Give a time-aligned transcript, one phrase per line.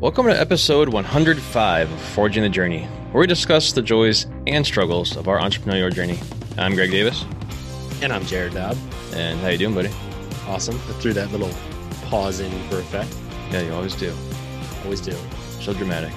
[0.00, 5.14] Welcome to episode 105 of Forging the Journey, where we discuss the joys and struggles
[5.14, 6.18] of our entrepreneurial journey.
[6.56, 7.22] I'm Greg Davis.
[8.00, 8.78] And I'm Jared Dobb.
[9.12, 9.90] And how you doing, buddy?
[10.46, 10.76] Awesome.
[10.76, 11.50] I threw that little
[12.06, 13.14] pause in for effect.
[13.52, 14.10] Yeah, you always do.
[14.84, 15.14] Always do.
[15.60, 16.14] So dramatic.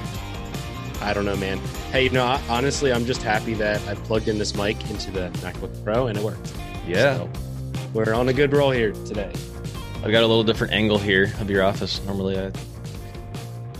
[1.02, 1.58] I don't know, man.
[1.92, 5.30] Hey, you know, honestly, I'm just happy that I plugged in this mic into the
[5.42, 6.54] MacBook Pro and it worked.
[6.88, 7.18] Yeah.
[7.18, 7.30] So
[7.94, 9.34] we're on a good roll here today.
[9.96, 12.02] I've got a little different angle here of your office.
[12.06, 12.54] Normally, I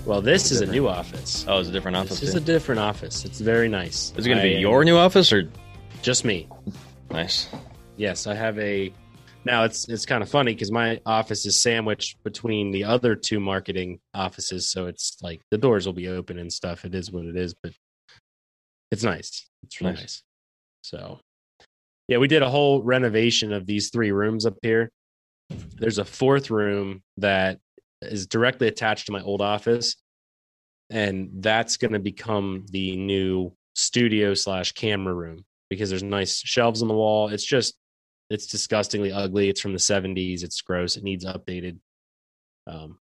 [0.06, 1.46] well, this is a new office.
[1.48, 2.20] Oh, it's a different office.
[2.20, 3.24] This is a different office.
[3.24, 4.14] It's very nice.
[4.18, 5.50] Is it going to be uh, your new office or
[6.02, 6.48] just me?
[7.10, 7.48] Nice.
[7.96, 8.94] Yes, I have a.
[9.46, 13.40] Now it's it's kind of funny because my office is sandwiched between the other two
[13.40, 16.86] marketing offices, so it's like the doors will be open and stuff.
[16.86, 17.74] It is what it is, but
[18.92, 19.48] it's nice.
[19.64, 20.02] It's really nice.
[20.02, 20.24] nice.
[20.82, 21.20] So,
[22.08, 24.92] yeah, we did a whole renovation of these three rooms up here.
[25.78, 27.60] There's a fourth room that
[28.12, 29.96] is directly attached to my old office
[30.90, 36.82] and that's going to become the new studio slash camera room because there's nice shelves
[36.82, 37.30] on the wall.
[37.30, 37.76] It's just
[38.30, 39.50] it's disgustingly ugly.
[39.50, 40.98] It's from the 70s it's gross.
[40.98, 41.80] It needs updated.
[42.68, 43.00] Um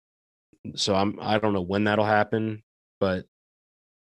[0.76, 2.62] so i'm i don't know when that'll happen
[3.00, 3.24] but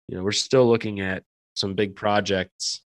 [0.08, 1.22] you know we're still looking at
[1.54, 2.82] some big projects.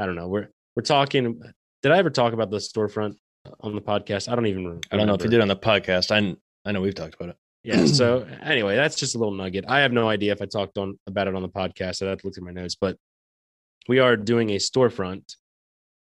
[0.00, 0.28] I don't know.
[0.28, 1.40] We're we're talking
[1.82, 3.14] did i ever talk about the storefront
[3.60, 4.30] on the podcast?
[4.30, 4.88] I don't even remember.
[4.90, 6.10] i don't know if you did on the podcast.
[6.10, 7.36] I I know we've talked about it.
[7.62, 7.86] Yeah.
[7.86, 9.64] So anyway, that's just a little nugget.
[9.68, 12.04] I have no idea if I talked on about it on the podcast.
[12.04, 12.96] I have to look at my notes, but
[13.88, 15.34] we are doing a storefront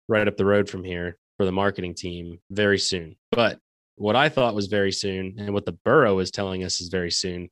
[0.08, 3.16] right up the road from here for the marketing team very soon.
[3.30, 3.58] But
[3.96, 7.10] what I thought was very soon and what the borough is telling us is very
[7.10, 7.48] soon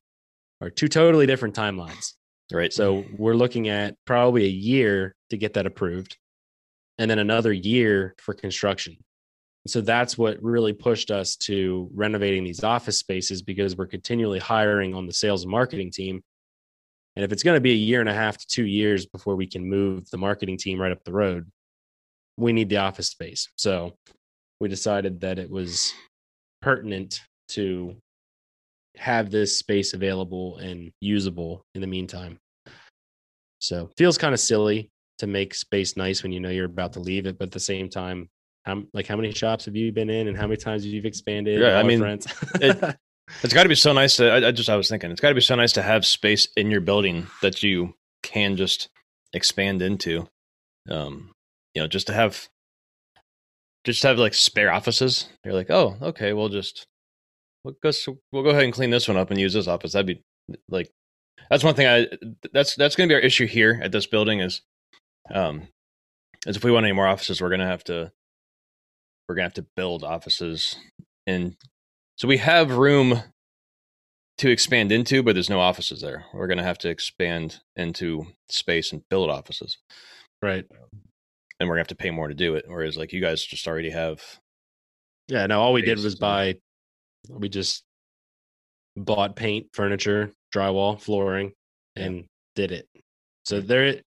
[0.60, 2.14] are two totally different timelines.
[2.52, 2.72] Right.
[2.72, 6.16] So we're looking at probably a year to get that approved
[6.98, 8.96] and then another year for construction.
[9.68, 14.94] So that's what really pushed us to renovating these office spaces because we're continually hiring
[14.94, 16.22] on the sales and marketing team.
[17.16, 19.36] And if it's going to be a year and a half to two years before
[19.36, 21.50] we can move the marketing team right up the road,
[22.36, 23.48] we need the office space.
[23.56, 23.94] So
[24.60, 25.92] we decided that it was
[26.62, 27.96] pertinent to
[28.96, 32.38] have this space available and usable in the meantime.
[33.60, 37.00] So feels kind of silly to make space nice when you know you're about to
[37.00, 38.28] leave it, but at the same time,
[38.68, 41.08] how like how many shops have you been in and how many times you've you
[41.08, 42.26] expanded yeah i mean it,
[43.42, 45.30] it's got to be so nice to I, I, just i was thinking it's got
[45.30, 48.88] to be so nice to have space in your building that you can just
[49.32, 50.28] expand into
[50.90, 51.32] um
[51.74, 52.48] you know just to have
[53.84, 55.28] just to have like spare offices.
[55.44, 56.86] You're like oh okay we'll just
[57.64, 57.90] we'll go
[58.32, 59.92] we'll go ahead and clean this one up and use this office.
[59.92, 60.22] That'd be
[60.68, 60.90] like
[61.50, 62.06] that's one thing i
[62.52, 64.62] that's that's going to be our issue here at this building is
[65.32, 65.68] um
[66.46, 68.10] is if we want any more offices we're going to have to
[69.28, 70.76] we're gonna have to build offices.
[71.26, 71.56] And
[72.16, 73.22] so we have room
[74.38, 76.24] to expand into but there's no offices there.
[76.32, 79.78] We're gonna have to expand into space and build offices.
[80.40, 80.64] Right.
[81.60, 83.66] And we're gonna have to pay more to do it whereas like you guys just
[83.66, 84.22] already have
[85.26, 86.54] yeah no all we did was buy
[87.28, 87.82] we just
[88.96, 91.52] bought paint furniture drywall flooring
[91.96, 92.24] and
[92.54, 92.88] did it.
[93.44, 94.00] So there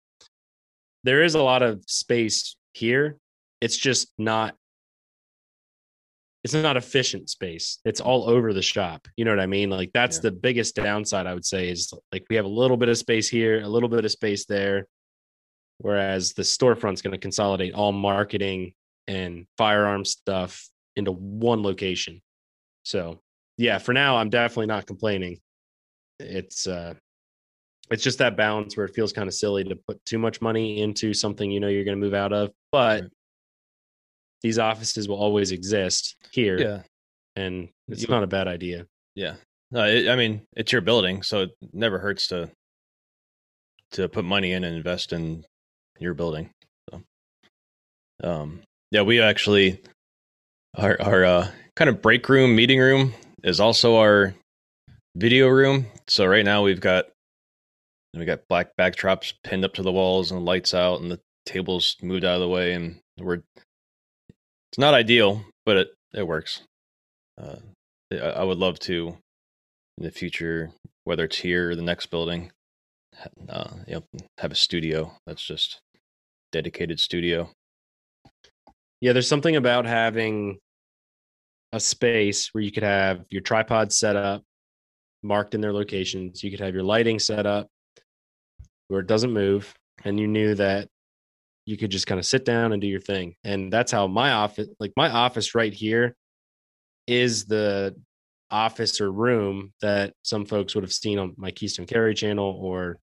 [1.03, 3.17] there is a lot of space here.
[3.59, 4.55] It's just not
[6.43, 7.79] it's not efficient space.
[7.85, 9.07] It's all over the shop.
[9.15, 9.69] You know what I mean?
[9.69, 10.23] Like that's yeah.
[10.23, 13.29] the biggest downside I would say is like we have a little bit of space
[13.29, 14.87] here, a little bit of space there.
[15.77, 18.73] Whereas the storefront's going to consolidate all marketing
[19.07, 22.21] and firearm stuff into one location.
[22.83, 23.21] So
[23.57, 25.39] yeah, for now I'm definitely not complaining.
[26.19, 26.95] It's uh
[27.91, 30.81] it's just that balance where it feels kind of silly to put too much money
[30.81, 33.11] into something you know you're going to move out of, but right
[34.41, 36.59] these offices will always exist here.
[36.59, 36.81] Yeah.
[37.35, 38.85] And it's not a bad idea.
[39.15, 39.35] Yeah.
[39.71, 42.49] No, it, I mean, it's your building, so it never hurts to
[43.91, 45.45] to put money in and invest in
[45.99, 46.49] your building.
[46.89, 47.01] So,
[48.23, 49.81] um, yeah, we actually
[50.75, 54.33] our our uh, kind of break room, meeting room is also our
[55.15, 55.87] video room.
[56.07, 57.05] So right now we've got
[58.13, 61.95] we got black backdrops pinned up to the walls and lights out, and the tables
[62.01, 63.41] moved out of the way, and we're
[64.71, 66.61] it's not ideal, but it it works.
[67.41, 67.57] Uh,
[68.13, 69.17] I would love to
[69.97, 70.71] in the future,
[71.03, 72.51] whether it's here or the next building,
[73.49, 74.03] uh, you know,
[74.37, 75.81] have a studio that's just
[76.51, 77.49] dedicated studio.
[78.99, 80.59] Yeah, there's something about having
[81.73, 84.43] a space where you could have your tripod set up,
[85.23, 86.43] marked in their locations.
[86.43, 87.67] You could have your lighting set up
[88.87, 90.87] where it doesn't move, and you knew that
[91.71, 93.33] you could just kind of sit down and do your thing.
[93.45, 96.15] And that's how my office, like my office right here,
[97.07, 97.95] is the
[98.51, 102.99] office or room that some folks would have seen on my Keystone Carry channel or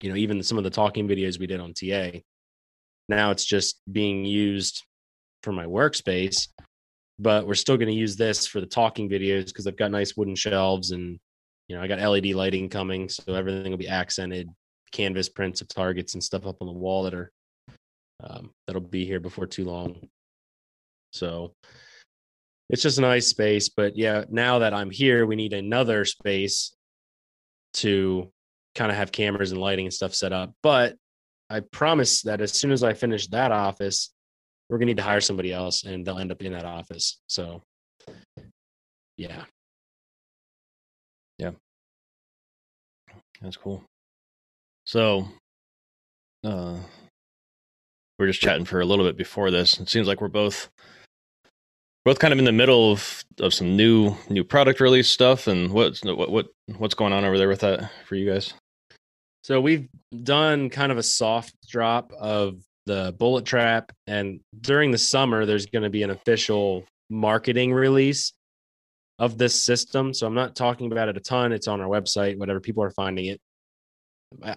[0.00, 2.20] you know even some of the talking videos we did on TA.
[3.08, 4.84] Now it's just being used
[5.42, 6.46] for my workspace,
[7.18, 10.16] but we're still going to use this for the talking videos because I've got nice
[10.16, 11.18] wooden shelves and
[11.66, 14.48] you know I got LED lighting coming, so everything will be accented,
[14.92, 17.32] canvas prints of targets and stuff up on the wall that are
[18.22, 20.08] um, that'll be here before too long.
[21.12, 21.52] So
[22.70, 23.68] it's just a nice space.
[23.68, 26.74] But yeah, now that I'm here, we need another space
[27.74, 28.30] to
[28.74, 30.52] kind of have cameras and lighting and stuff set up.
[30.62, 30.96] But
[31.50, 34.12] I promise that as soon as I finish that office,
[34.68, 37.20] we're gonna need to hire somebody else and they'll end up in that office.
[37.26, 37.62] So
[39.16, 39.44] yeah.
[41.38, 41.52] Yeah.
[43.40, 43.82] That's cool.
[44.84, 45.26] So
[46.44, 46.76] uh
[48.18, 49.78] we are just chatting for a little bit before this.
[49.78, 50.68] It seems like we're both
[52.04, 55.46] both kind of in the middle of, of some new new product release stuff.
[55.46, 56.48] And what's what what
[56.78, 58.54] what's going on over there with that for you guys?
[59.42, 59.88] So we've
[60.24, 63.92] done kind of a soft drop of the bullet trap.
[64.06, 68.32] And during the summer there's going to be an official marketing release
[69.18, 70.14] of this system.
[70.14, 71.52] So i'm not talking about it a ton.
[71.52, 72.60] It's on our website whatever.
[72.60, 73.40] People are finding it.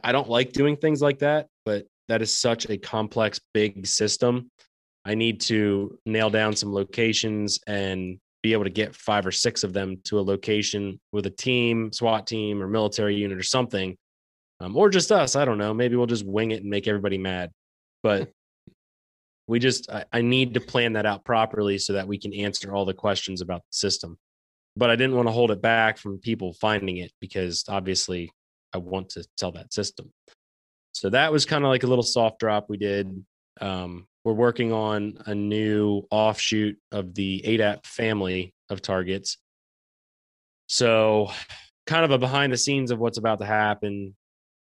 [0.03, 4.50] I don't like doing things like that but that is such a complex big system
[5.06, 9.63] I need to nail down some locations and be able to get five or six
[9.63, 13.95] of them to a location with a team, SWAT team, or military unit or something,
[14.59, 15.36] um, or just us.
[15.36, 15.74] I don't know.
[15.74, 17.51] Maybe we'll just wing it and make everybody mad.
[18.04, 18.30] But
[19.47, 22.74] we just, I, I need to plan that out properly so that we can answer
[22.74, 24.18] all the questions about the system.
[24.75, 28.31] But I didn't want to hold it back from people finding it because obviously
[28.74, 30.12] I want to sell that system.
[30.93, 33.25] So that was kind of like a little soft drop we did.
[33.59, 39.38] Um, we're working on a new offshoot of the ADAP family of targets.
[40.67, 41.31] So,
[41.88, 44.15] kind of a behind the scenes of what's about to happen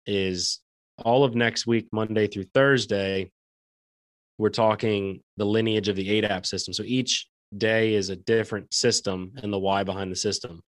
[0.05, 0.59] is
[1.03, 3.31] all of next week, Monday through Thursday,
[4.37, 6.73] we're talking the lineage of the ADAP system.
[6.73, 7.27] So each
[7.57, 10.61] day is a different system and the why behind the system,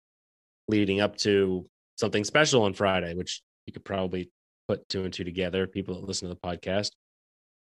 [0.68, 1.66] leading up to
[1.96, 4.30] something special on Friday, which you could probably
[4.68, 6.90] put two and two together, people that listen to the podcast.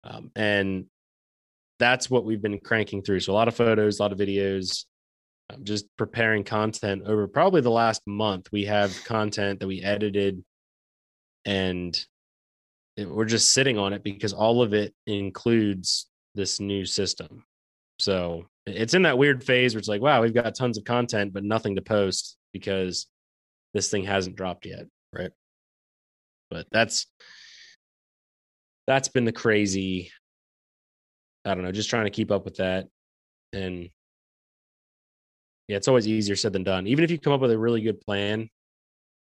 [0.05, 0.87] Um, and
[1.79, 3.21] that's what we've been cranking through.
[3.21, 4.85] So a lot of photos, a lot of videos,
[5.51, 8.51] um, just preparing content over probably the last month.
[8.53, 10.43] We have content that we edited
[11.45, 11.99] and
[12.97, 17.45] it, we're just sitting on it because all of it includes this new system.
[17.99, 21.33] So it's in that weird phase where it's like, wow, we've got tons of content,
[21.33, 23.07] but nothing to post because
[23.75, 24.87] this thing hasn't dropped yet.
[25.13, 25.31] Right.
[26.53, 27.07] But that's
[28.87, 30.11] that's been the crazy
[31.45, 32.89] I don't know, just trying to keep up with that.
[33.53, 33.89] And
[35.67, 36.87] yeah, it's always easier said than done.
[36.87, 38.49] Even if you come up with a really good plan,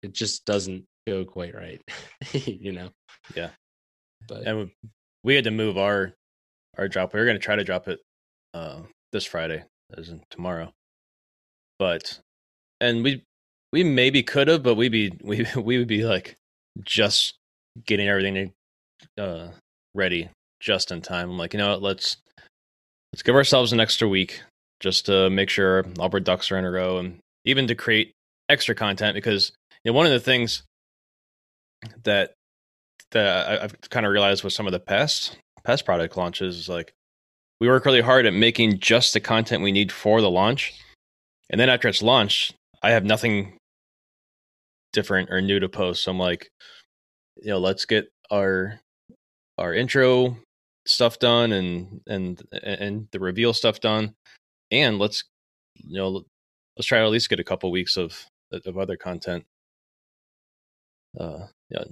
[0.03, 1.81] it just doesn't go quite right,
[2.31, 2.89] you know?
[3.35, 3.49] Yeah.
[4.27, 4.71] But and
[5.23, 6.13] we had to move our
[6.77, 7.13] our drop.
[7.13, 7.99] We were going to try to drop it
[8.53, 8.81] uh,
[9.11, 9.63] this Friday,
[9.95, 10.71] as in tomorrow.
[11.77, 12.19] But
[12.79, 13.23] and we
[13.71, 16.36] we maybe could have, but we'd be we we would be like
[16.83, 17.35] just
[17.85, 18.53] getting everything
[19.17, 19.47] uh,
[19.93, 20.29] ready
[20.59, 21.29] just in time.
[21.29, 22.17] I'm like, you know what, let's
[23.13, 24.41] let's give ourselves an extra week
[24.79, 28.11] just to make sure all our ducks are in a row and even to create
[28.49, 29.51] extra content because
[29.83, 30.63] you know one of the things
[32.03, 32.33] that
[33.11, 36.93] that I've kind of realized with some of the past past product launches is like
[37.59, 40.73] we work really hard at making just the content we need for the launch.
[41.49, 43.56] And then after it's launched, I have nothing
[44.97, 46.03] different or new to post.
[46.03, 46.49] So I'm like,
[47.35, 48.79] you know, let's get our
[49.59, 50.35] our intro
[50.87, 54.13] stuff done and and and the reveal stuff done
[54.71, 55.23] and let's
[55.75, 56.23] you know
[56.77, 59.43] let's try to at least get a couple weeks of of other content
[61.19, 61.83] uh yeah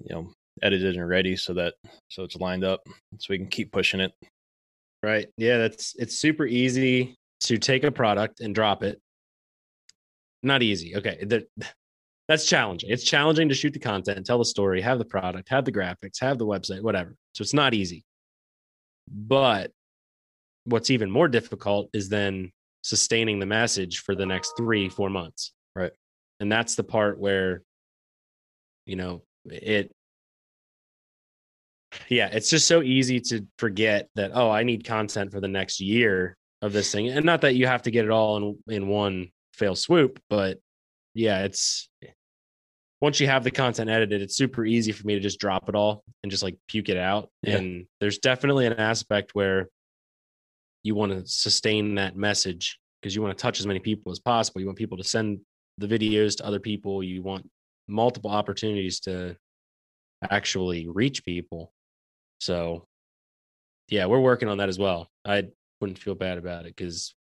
[0.00, 1.74] you know edited and ready so that
[2.10, 2.80] so it's lined up
[3.18, 4.12] so we can keep pushing it
[5.04, 8.98] right yeah that's it's super easy to take a product and drop it
[10.42, 11.46] not easy okay the,
[12.32, 15.64] that's challenging it's challenging to shoot the content tell the story have the product have
[15.64, 18.04] the graphics have the website whatever so it's not easy
[19.08, 19.70] but
[20.64, 22.50] what's even more difficult is then
[22.82, 25.52] sustaining the message for the next three, four months.
[25.74, 25.92] Right.
[26.40, 27.62] And that's the part where,
[28.86, 29.92] you know, it,
[32.08, 35.80] yeah, it's just so easy to forget that, oh, I need content for the next
[35.80, 37.08] year of this thing.
[37.08, 40.58] And not that you have to get it all in, in one fail swoop, but
[41.14, 41.88] yeah, it's
[43.02, 45.74] once you have the content edited, it's super easy for me to just drop it
[45.74, 47.28] all and just like puke it out.
[47.42, 47.56] Yeah.
[47.56, 49.68] And there's definitely an aspect where
[50.84, 54.20] you want to sustain that message because you want to touch as many people as
[54.20, 54.60] possible.
[54.60, 55.40] You want people to send
[55.78, 57.02] the videos to other people.
[57.02, 57.50] You want
[57.88, 59.36] multiple opportunities to
[60.30, 61.72] actually reach people.
[62.40, 62.86] So,
[63.88, 65.08] yeah, we're working on that as well.
[65.24, 65.48] I
[65.80, 67.16] wouldn't feel bad about it because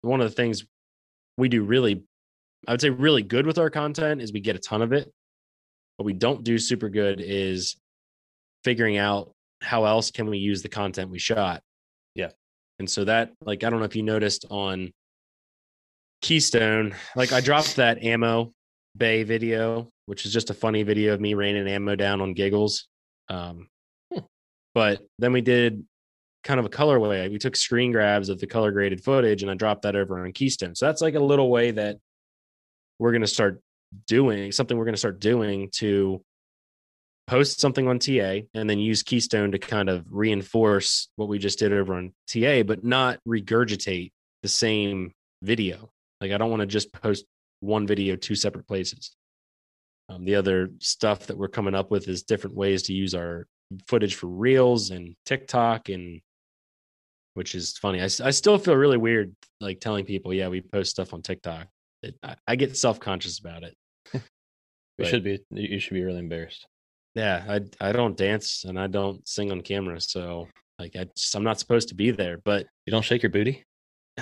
[0.00, 0.64] one of the things
[1.36, 2.04] we do really,
[2.66, 5.10] I would say, really good with our content is we get a ton of it.
[5.96, 7.76] What we don't do super good is
[8.64, 11.62] figuring out how else can we use the content we shot.
[12.14, 12.30] Yeah.
[12.78, 14.92] And so that, like, I don't know if you noticed on
[16.22, 18.52] Keystone, like I dropped that ammo
[18.96, 22.88] bay video, which is just a funny video of me raining ammo down on giggles.
[23.28, 23.68] Um,
[24.12, 24.20] Hmm.
[24.74, 25.84] But then we did
[26.44, 27.30] kind of a colorway.
[27.30, 30.32] We took screen grabs of the color graded footage and I dropped that over on
[30.32, 30.74] Keystone.
[30.74, 31.98] So that's like a little way that
[33.00, 33.60] we're going to start
[34.06, 36.22] doing something we're going to start doing to
[37.26, 41.58] post something on TA and then use Keystone to kind of reinforce what we just
[41.58, 45.90] did over on TA, but not regurgitate the same video.
[46.20, 47.24] Like I don't want to just post
[47.60, 49.16] one video two separate places.
[50.08, 53.46] Um, the other stuff that we're coming up with is different ways to use our
[53.86, 56.20] footage for reels and TikTok and
[57.34, 58.00] which is funny.
[58.00, 61.68] I, I still feel really weird like telling people, yeah, we post stuff on TikTok.
[62.02, 63.74] It, I, I get self conscious about it.
[64.98, 65.40] You should be.
[65.50, 66.66] You should be really embarrassed.
[67.14, 70.46] Yeah, I I don't dance and I don't sing on camera, so
[70.78, 72.36] like I just, I'm not supposed to be there.
[72.44, 73.64] But You don't shake your booty.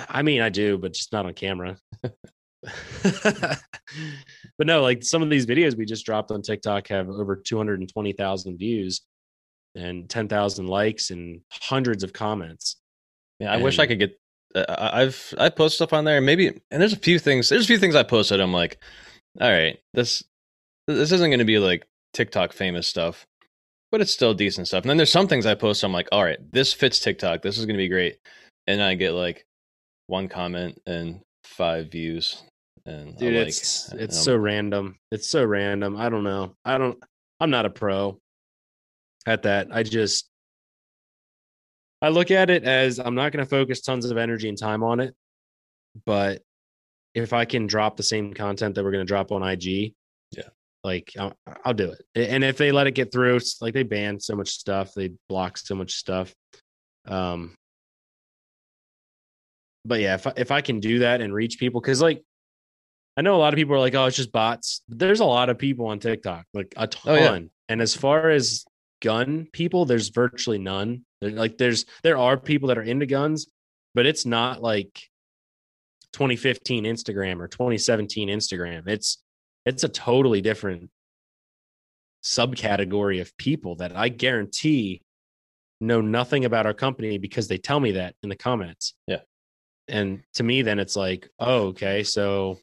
[0.07, 1.75] I mean, I do, but just not on camera.
[3.03, 3.59] but
[4.59, 9.01] no, like some of these videos we just dropped on TikTok have over 220,000 views
[9.75, 12.77] and 10,000 likes and hundreds of comments.
[13.39, 14.19] Yeah, I wish I could get.
[14.55, 16.21] Uh, I- I've I post stuff on there.
[16.21, 17.49] Maybe and there's a few things.
[17.49, 18.39] There's a few things I posted.
[18.39, 18.79] I'm like,
[19.39, 20.23] all right, this
[20.87, 23.25] this isn't going to be like TikTok famous stuff,
[23.91, 24.83] but it's still decent stuff.
[24.83, 25.83] And then there's some things I post.
[25.83, 27.41] I'm like, all right, this fits TikTok.
[27.41, 28.17] This is going to be great.
[28.67, 29.45] And I get like
[30.07, 32.41] one comment and five views.
[32.85, 34.95] And Dude, I'm it's it's so random.
[35.11, 35.95] It's so random.
[35.97, 36.55] I don't know.
[36.65, 36.97] I don't
[37.39, 38.17] I'm not a pro
[39.27, 39.67] at that.
[39.71, 40.27] I just
[42.01, 44.83] I look at it as I'm not going to focus tons of energy and time
[44.83, 45.13] on it,
[46.05, 46.41] but
[47.13, 49.93] if I can drop the same content that we're going to drop on IG,
[50.31, 50.43] Yeah.
[50.83, 51.33] like I'll,
[51.65, 52.29] I'll do it.
[52.31, 55.11] And if they let it get through, it's like they ban so much stuff, they
[55.27, 56.33] block so much stuff.
[57.07, 57.55] Um,
[59.85, 62.21] but yeah, if I, if I can do that and reach people, because like
[63.17, 64.81] I know a lot of people are like, oh, it's just bots.
[64.87, 67.11] There's a lot of people on TikTok, like a ton.
[67.11, 67.39] Oh, yeah.
[67.67, 68.63] And as far as
[69.01, 71.03] gun people, there's virtually none.
[71.21, 73.47] Like there's there are people that are into guns,
[73.93, 75.01] but it's not like
[76.13, 78.87] 2015 Instagram or 2017 Instagram.
[78.87, 79.21] It's
[79.65, 80.89] it's a totally different
[82.23, 85.01] subcategory of people that I guarantee
[85.81, 88.93] know nothing about our company because they tell me that in the comments.
[89.07, 89.21] Yeah.
[89.87, 92.59] And to me, then it's like, oh, okay, so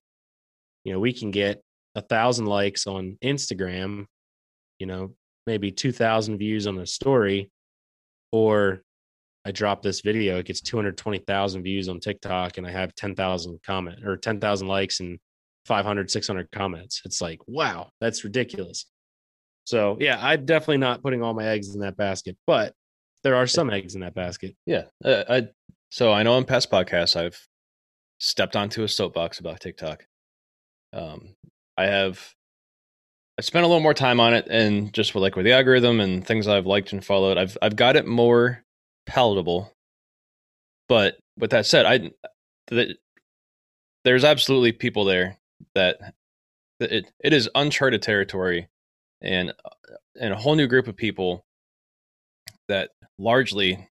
[0.85, 1.63] you know, we can get
[1.97, 4.07] a thousand likes on Instagram,
[4.79, 5.15] you know,
[5.47, 7.51] maybe two thousand views on the story,
[8.33, 8.83] or
[9.45, 14.05] I drop this video, it gets 220,000 views on TikTok and I have 10,000 comment
[14.05, 15.19] or 10,000 likes and
[15.67, 17.03] 500, 600 comments.
[17.05, 18.87] It's like, wow, that's ridiculous.
[19.65, 22.73] So, yeah, I'm definitely not putting all my eggs in that basket, but
[23.23, 24.57] there are some eggs in that basket.
[24.67, 24.85] Yeah.
[25.05, 25.49] Uh, I
[25.91, 27.41] so I know in past podcasts I've
[28.19, 30.05] stepped onto a soapbox about TikTok.
[30.93, 31.35] Um,
[31.77, 32.25] I have
[33.39, 36.01] I spent a little more time on it, and just with like with the algorithm
[36.01, 38.65] and things I've liked and followed, I've I've got it more
[39.07, 39.73] palatable.
[40.89, 42.11] But with that said, I
[42.69, 42.97] th-
[44.05, 45.37] there's absolutely people there
[45.75, 46.15] that
[46.81, 48.69] that it it is uncharted territory,
[49.21, 51.45] and uh, and a whole new group of people
[52.69, 53.91] that largely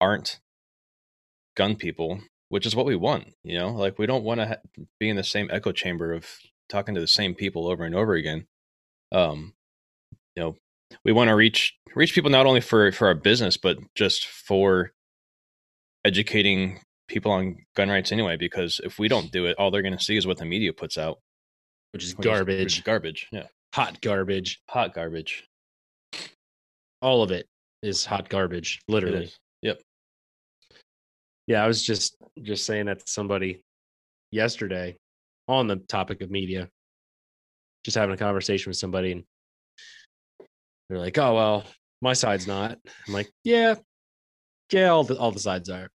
[0.00, 0.40] aren't
[1.56, 3.34] gun people, which is what we want.
[3.42, 6.26] You know, like we don't want to ha- be in the same echo chamber of
[6.72, 8.46] talking to the same people over and over again.
[9.12, 9.52] Um,
[10.34, 10.56] you know,
[11.04, 14.90] we want to reach reach people not only for for our business, but just for
[16.04, 18.36] educating people on gun rights anyway.
[18.36, 20.72] Because if we don't do it, all they're going to see is what the media
[20.72, 21.18] puts out,
[21.92, 23.28] Which is which is- which is garbage, garbage.
[23.32, 24.60] Yeah, hot garbage.
[24.68, 25.44] hot garbage.
[27.02, 27.46] All of it
[27.82, 29.30] is hot garbage, literally.
[29.62, 29.80] Yep.
[31.48, 33.60] Yeah, I was just just saying that to somebody
[34.30, 34.96] yesterday
[35.48, 36.68] on the topic of media.
[37.84, 39.24] Just having a conversation with somebody and
[40.88, 41.64] they're like, "Oh, well,
[42.00, 43.76] my side's not." I'm like, "Yeah.
[44.70, 45.88] Yeah, all the all the sides are.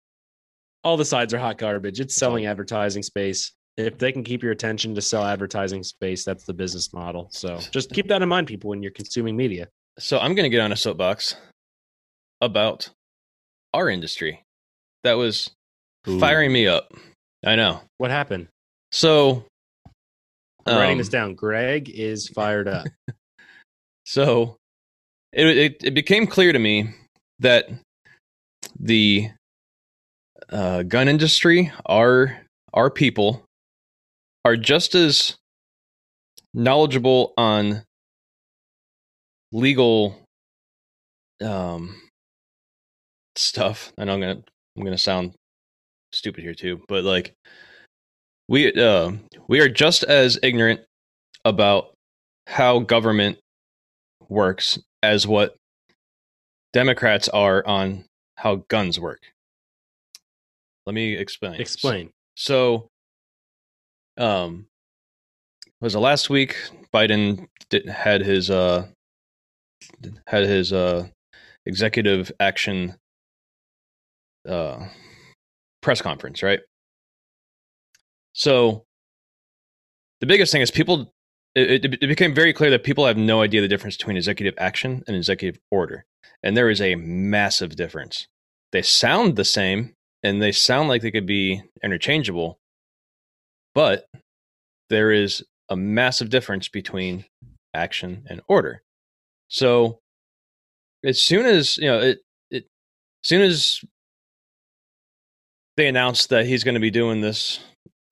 [0.83, 2.01] All the sides are hot garbage.
[2.01, 3.53] It's selling advertising space.
[3.77, 7.29] If they can keep your attention to sell advertising space, that's the business model.
[7.33, 9.69] So, just uh, keep that in mind people when you're consuming media.
[9.99, 11.37] So I'm going to get on a soapbox
[12.41, 12.91] about
[13.73, 14.45] our industry.
[15.05, 15.51] That was
[16.09, 16.19] Ooh.
[16.19, 16.93] firing me up.
[17.45, 17.81] I know.
[17.99, 18.49] What happened?
[18.95, 19.45] So
[20.67, 21.35] I'm writing um, this down.
[21.35, 22.87] Greg is fired up.
[24.07, 24.59] So
[25.33, 26.91] it, it it became clear to me
[27.39, 27.71] that
[28.79, 29.31] the
[30.51, 32.39] uh, gun industry, our
[32.75, 33.43] our people,
[34.45, 35.37] are just as
[36.53, 37.83] knowledgeable on
[39.53, 40.19] legal
[41.43, 41.97] um,
[43.37, 43.91] stuff.
[43.97, 44.43] I know I'm gonna
[44.77, 45.33] I'm gonna sound
[46.13, 47.35] stupid here too, but like
[48.49, 49.13] we uh,
[49.49, 50.81] we are just as ignorant
[51.45, 51.95] about
[52.47, 53.39] how government
[54.29, 55.57] works as what
[56.73, 58.05] Democrats are on
[58.37, 59.21] how guns work.
[60.87, 61.61] Let me explain.
[61.61, 62.11] Explain.
[62.37, 62.89] So,
[64.19, 64.67] um,
[65.81, 66.57] was it last week?
[66.93, 68.87] Biden did, had his uh
[70.27, 71.07] had his uh
[71.67, 72.97] executive action
[74.49, 74.87] uh
[75.81, 76.61] press conference, right?
[78.35, 78.85] So,
[80.21, 81.13] the biggest thing is people.
[81.57, 85.05] It, it, became very clear that people have no idea the difference between executive action
[85.07, 86.05] and executive order,
[86.43, 88.27] and there is a massive difference.
[88.73, 92.59] They sound the same, and they sound like they could be interchangeable,
[93.73, 94.09] but
[94.91, 97.25] there is a massive difference between
[97.73, 98.83] action and order.
[99.49, 100.01] So
[101.05, 102.19] as soon as you know it,
[102.51, 102.65] it
[103.23, 103.81] as soon as
[105.77, 107.61] they announced that he's going to be doing this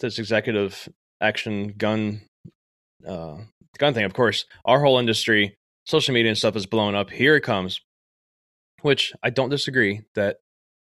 [0.03, 0.89] this executive
[1.23, 2.21] action gun
[3.07, 3.39] uh,
[3.79, 5.55] gun thing, of course, our whole industry,
[5.87, 7.11] social media and stuff is blowing up.
[7.11, 7.81] Here it comes,
[8.83, 10.37] which I don't disagree that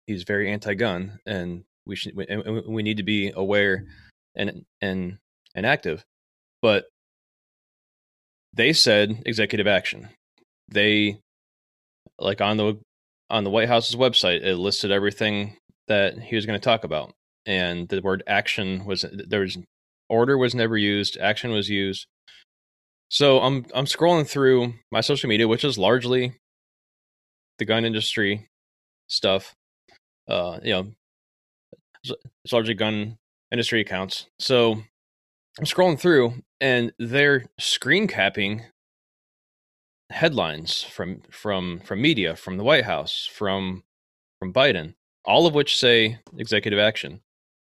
[0.06, 3.86] he's very anti-gun, and we should we, and we need to be aware
[4.36, 5.18] and and
[5.56, 6.04] and active.
[6.62, 6.86] But
[8.54, 10.10] they said executive action.
[10.70, 11.20] They
[12.20, 12.80] like on the
[13.30, 17.14] on the White House's website, it listed everything that he was going to talk about,
[17.46, 19.58] and the word action was there was
[20.10, 22.08] order was never used, action was used.
[23.10, 26.34] So I'm I'm scrolling through my social media, which is largely
[27.60, 28.50] the gun industry
[29.08, 29.56] stuff.
[30.28, 30.88] Uh, you know,
[32.44, 33.18] it's largely gun
[33.52, 34.28] industry accounts.
[34.40, 34.74] So
[35.60, 38.64] I'm scrolling through, and they're screen capping
[40.10, 43.84] headlines from from from media, from the White House, from
[44.40, 47.22] from Biden, all of which say executive action.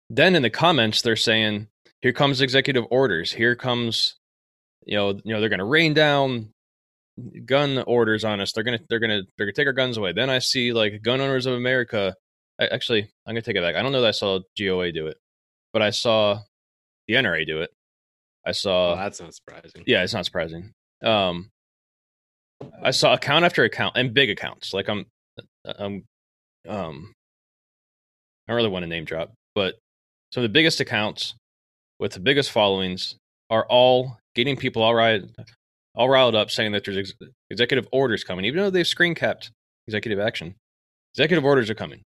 [0.09, 1.67] Then in the comments, they're saying,
[2.01, 3.31] "Here comes executive orders.
[3.33, 4.15] Here comes,
[4.85, 6.51] you know, you know, they're going to rain down
[7.45, 8.51] gun orders on us.
[8.51, 11.21] They're gonna they're gonna they're gonna take our guns away." Then I see like Gun
[11.21, 12.15] Owners of America.
[12.59, 13.75] I, actually, I'm gonna take it back.
[13.75, 15.17] I don't know that I saw GOA do it,
[15.73, 16.39] but I saw
[17.07, 17.71] the NRA do it.
[18.45, 18.89] I saw.
[18.89, 19.83] Well, that's not surprising.
[19.87, 20.71] Yeah, it's not surprising.
[21.03, 21.49] Um,
[22.81, 24.73] I saw account after account and big accounts.
[24.73, 25.05] Like I'm,
[25.65, 26.05] I'm,
[26.67, 27.13] um,
[28.47, 29.75] I don't really want to name drop, but
[30.35, 31.33] some of the biggest accounts
[31.97, 33.15] with the biggest followings
[33.49, 35.23] are all getting people all right,
[35.95, 37.13] all riled up, saying that there's ex-
[37.49, 39.51] executive orders coming, even though they've screen capped
[39.87, 40.53] executive action.
[41.13, 42.01] Executive orders are coming,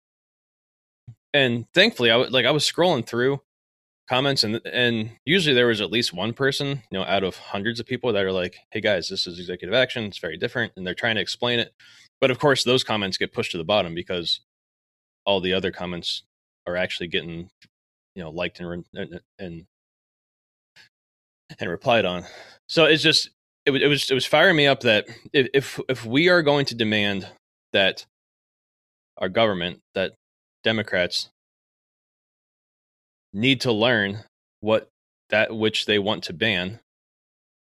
[1.32, 3.40] and thankfully, I w- like I was scrolling through
[4.10, 7.78] comments and and usually there was at least one person you know out of hundreds
[7.78, 10.04] of people that are like hey guys this is executive action.
[10.04, 11.72] It's very different and they're trying to explain it.
[12.20, 14.40] But of course those comments get pushed to the bottom because
[15.24, 16.24] all the other comments
[16.66, 17.48] are actually getting
[18.18, 19.64] you know liked and and and,
[21.60, 22.24] and replied on.
[22.68, 23.30] So it's just
[23.64, 26.74] it, it was it was firing me up that if if we are going to
[26.74, 27.28] demand
[27.72, 28.04] that
[29.18, 30.14] our government that
[30.64, 31.28] democrats
[33.32, 34.18] need to learn
[34.60, 34.88] what
[35.30, 36.80] that which they want to ban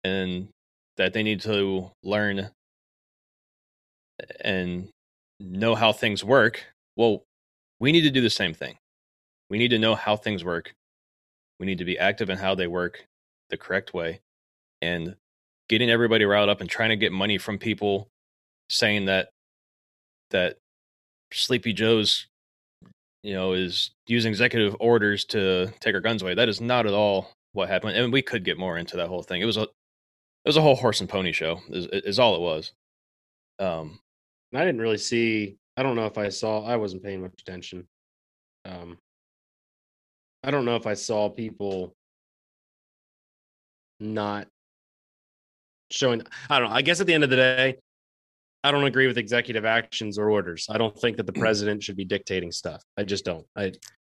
[0.03, 0.49] and
[0.97, 2.49] that they need to learn
[4.41, 4.89] and
[5.39, 6.65] know how things work
[6.97, 7.23] well
[7.79, 8.75] we need to do the same thing
[9.53, 10.73] we need to know how things work
[11.59, 13.05] we need to be active in how they work
[13.49, 14.19] the correct way
[14.81, 15.15] and
[15.69, 18.09] getting everybody riled up and trying to get money from people
[18.69, 19.29] saying that
[20.31, 20.57] that
[21.31, 22.27] sleepy joe's
[23.23, 26.35] you know, is using executive orders to take our guns away.
[26.35, 29.23] That is not at all what happened, and we could get more into that whole
[29.23, 29.41] thing.
[29.41, 29.69] It was a, it
[30.45, 31.59] was a whole horse and pony show.
[31.69, 32.73] Is is all it was.
[33.59, 33.99] Um,
[34.53, 35.55] I didn't really see.
[35.77, 36.65] I don't know if I saw.
[36.65, 37.87] I wasn't paying much attention.
[38.65, 38.97] Um,
[40.43, 41.95] I don't know if I saw people
[43.99, 44.47] not
[45.89, 46.23] showing.
[46.49, 46.75] I don't know.
[46.75, 47.77] I guess at the end of the day,
[48.63, 50.67] I don't agree with executive actions or orders.
[50.69, 52.83] I don't think that the president should be dictating stuff.
[52.97, 53.45] I just don't.
[53.55, 53.73] I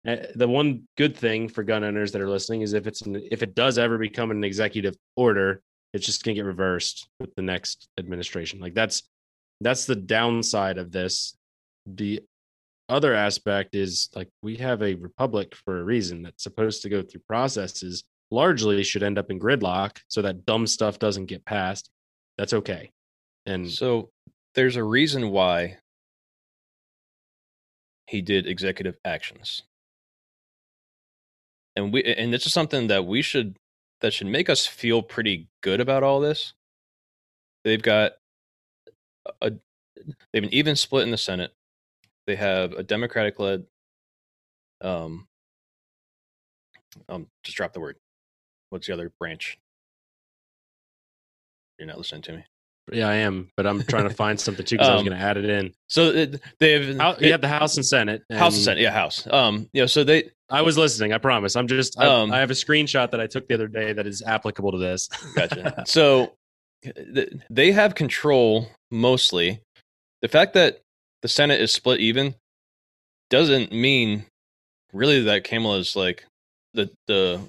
[0.07, 3.23] eh, the one good thing for gun owners that are listening is if it's an,
[3.31, 7.35] if it does ever become an executive order, it's just going to get reversed with
[7.35, 8.61] the next administration.
[8.61, 9.03] Like that's
[9.61, 11.37] that's the downside of this.
[11.87, 12.23] The
[12.89, 17.03] other aspect is like we have a republic for a reason that's supposed to go
[17.03, 21.91] through processes largely should end up in gridlock so that dumb stuff doesn't get passed
[22.37, 22.91] that's okay
[23.47, 24.11] and So
[24.55, 25.79] there's a reason why
[28.07, 29.63] he did executive actions.
[31.77, 33.57] And we and this is something that we should
[34.01, 36.55] that should make us feel pretty good about all this.
[37.65, 38.13] They've got
[39.41, 41.53] a they have an even split in the Senate.
[42.27, 43.65] They have a Democratic led
[44.81, 45.27] um
[47.09, 47.97] um just drop the word.
[48.71, 49.59] What's the other branch?
[51.79, 52.45] You're not listening to me.
[52.93, 55.19] yeah i am but i'm trying to find something too because i was Um, going
[55.19, 58.39] to add it in So it, they've Hou- you have the house and senate House
[58.55, 59.27] and and Senate, yeah, House.
[59.27, 62.39] Um, you know, so they i was listening i promise i'm just I, Um, I
[62.41, 65.83] have a screenshot that i took the other day that is applicable to this gotcha.
[65.87, 66.35] so
[66.85, 69.61] th- they have control mostly.
[70.23, 70.81] The fact that
[71.25, 72.37] the Senate is split even
[73.31, 74.27] doesn't mean
[74.93, 76.27] really that Kamala is like
[76.75, 77.41] the the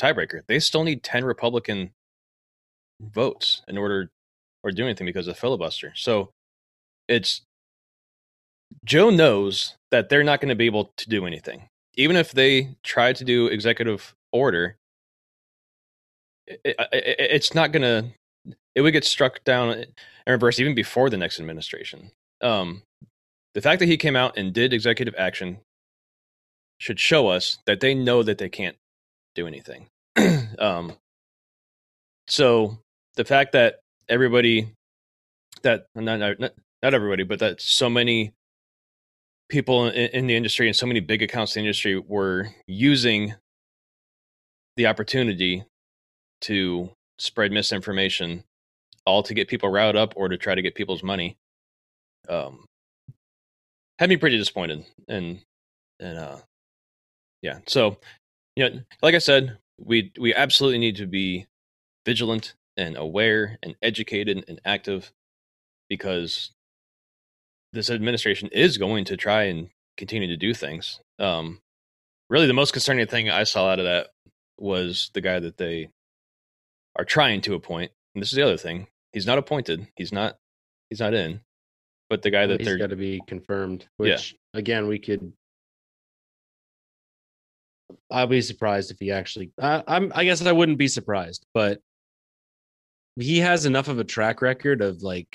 [0.00, 0.42] tiebreaker.
[0.48, 1.92] They still need ten Republican
[3.00, 4.10] votes in order
[4.64, 5.92] or do anything because of filibuster.
[5.96, 6.30] So
[7.08, 7.42] it's
[8.84, 11.68] Joe knows that they're not going to be able to do anything.
[11.96, 14.76] Even if they try to do executive order,
[16.46, 18.10] it, it, it- it's not going to
[18.74, 19.86] it would get struck down in
[20.28, 22.10] reverse even before the next administration.
[22.42, 22.82] Um,
[23.56, 25.60] the fact that he came out and did executive action
[26.76, 28.76] should show us that they know that they can't
[29.34, 29.86] do anything.
[30.58, 30.92] um,
[32.28, 32.76] so
[33.14, 34.74] the fact that everybody
[35.62, 38.34] that not, not not everybody, but that so many
[39.48, 43.36] people in, in the industry and so many big accounts in the industry were using
[44.76, 45.64] the opportunity
[46.42, 48.44] to spread misinformation,
[49.06, 51.38] all to get people riled up or to try to get people's money.
[52.28, 52.66] Um,
[53.98, 55.40] had me pretty disappointed, and
[55.98, 56.36] and uh,
[57.42, 57.58] yeah.
[57.66, 57.98] So,
[58.54, 61.46] you know, like I said, we we absolutely need to be
[62.04, 65.12] vigilant and aware and educated and active
[65.88, 66.50] because
[67.72, 71.00] this administration is going to try and continue to do things.
[71.18, 71.60] Um,
[72.28, 74.08] really, the most concerning thing I saw out of that
[74.58, 75.90] was the guy that they
[76.96, 77.92] are trying to appoint.
[78.14, 79.88] And this is the other thing: he's not appointed.
[79.96, 80.36] He's not.
[80.90, 81.40] He's not in.
[82.08, 83.82] But the guy that He's they're got to be confirmed.
[83.98, 84.14] Yeah.
[84.14, 85.32] Which again, we could.
[88.10, 89.50] I'll be surprised if he actually.
[89.60, 90.12] I, I'm.
[90.14, 91.80] I guess I wouldn't be surprised, but
[93.18, 95.26] he has enough of a track record of like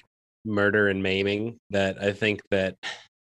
[0.46, 2.76] murder and maiming that I think that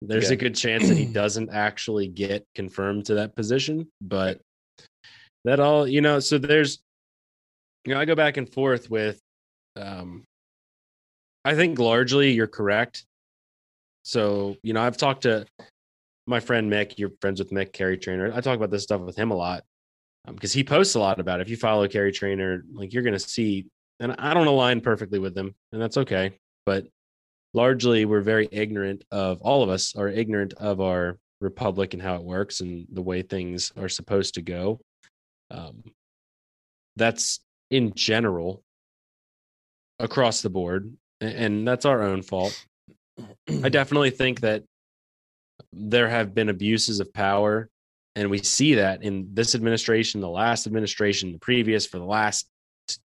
[0.02, 0.34] there's Yeah.
[0.34, 3.88] a good chance that he doesn't actually get confirmed to that position.
[4.02, 4.40] But
[5.46, 6.20] that all you know.
[6.20, 6.80] So there's,
[7.86, 9.20] you know, I go back and forth with.
[9.76, 10.24] um
[11.44, 13.04] I think largely you're correct.
[14.04, 15.46] So, you know, I've talked to
[16.28, 18.32] my friend Mick, you're friends with Mick, Carry Trainer.
[18.34, 19.64] I talk about this stuff with him a lot
[20.28, 21.44] because he posts a lot about it.
[21.44, 23.68] If you follow Carry Trainer, like you're going to see,
[24.00, 26.34] and I don't align perfectly with them, and that's okay.
[26.66, 26.88] But
[27.54, 32.16] largely, we're very ignorant of all of us are ignorant of our republic and how
[32.16, 34.80] it works and the way things are supposed to go.
[35.50, 35.84] Um,
[36.96, 37.40] that's
[37.72, 38.64] in general
[40.00, 42.66] across the board, and that's our own fault.
[43.64, 44.64] I definitely think that
[45.74, 47.70] there have been abuses of power,
[48.16, 52.48] and we see that in this administration, the last administration, the previous, for the last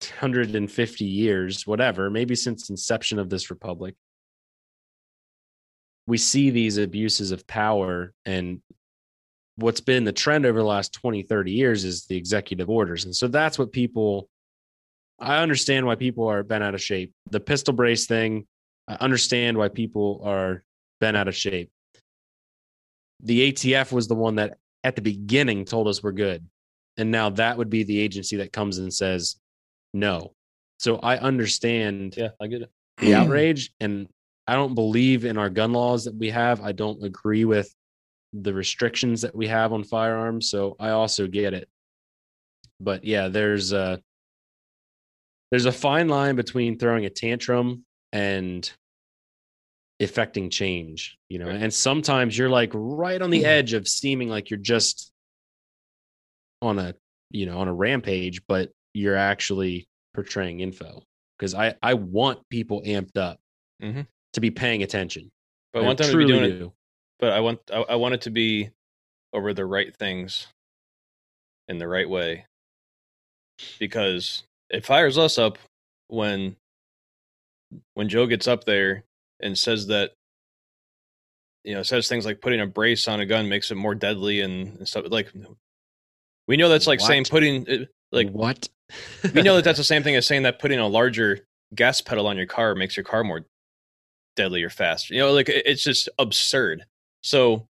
[0.01, 3.95] 150 years, whatever, maybe since inception of this republic.
[6.07, 8.61] We see these abuses of power, and
[9.57, 13.05] what's been the trend over the last 20, 30 years is the executive orders.
[13.05, 14.29] And so that's what people,
[15.19, 17.13] I understand why people are bent out of shape.
[17.31, 18.47] The pistol brace thing,
[18.89, 20.65] I understand why people are
[21.01, 21.71] bent out of shape.
[23.21, 26.47] The ATF was the one that at the beginning told us we're good.
[26.97, 29.37] And now that would be the agency that comes and says
[29.93, 30.33] no.
[30.79, 32.71] So I understand yeah, I get it.
[32.99, 34.09] the outrage and
[34.47, 36.63] I don't believe in our gun laws that we have.
[36.63, 37.73] I don't agree with
[38.33, 41.69] the restrictions that we have on firearms, so I also get it.
[42.81, 44.01] But yeah, there's a
[45.51, 48.71] there's a fine line between throwing a tantrum and
[50.01, 51.47] effecting change, you know.
[51.47, 51.63] Right.
[51.63, 55.11] And sometimes you're like right on the edge of seeming like you're just
[56.63, 56.95] on a,
[57.31, 61.03] you know, on a rampage, but you're actually portraying info
[61.39, 63.39] because I I want people amped up
[63.83, 64.07] Mhm.
[64.33, 65.31] to be paying attention.
[65.73, 66.59] But I want them to be doing it.
[66.59, 66.73] do.
[67.21, 68.71] But I want I, I want it to be
[69.33, 70.47] over the right things
[71.69, 72.47] in the right way
[73.79, 75.59] because it fires us up
[76.09, 76.57] when
[77.95, 79.05] when Joe gets up there
[79.41, 80.13] and says that
[81.65, 84.41] you know says things like putting a brace on a gun makes it more deadly
[84.41, 85.33] and, and stuff like
[86.47, 87.07] we know that's like What?
[87.07, 88.69] saying putting uh, like what?
[89.35, 91.41] we know that that's the same thing as saying that putting a larger
[91.75, 93.45] gas pedal on your car makes your car more
[94.37, 95.11] deadly or fast.
[95.11, 96.87] You know, like it's just absurd.
[97.23, 97.67] So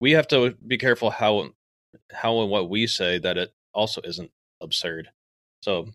[0.00, 1.50] we have to be careful how
[2.12, 5.10] how and what we say that it also isn't absurd.
[5.62, 5.88] So